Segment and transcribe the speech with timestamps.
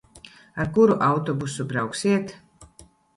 [0.61, 2.33] Ar kuru autobusu brauksiet?